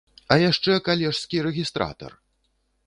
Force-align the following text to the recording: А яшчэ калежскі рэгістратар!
А 0.35 0.37
яшчэ 0.43 0.77
калежскі 0.87 1.45
рэгістратар! 1.51 2.21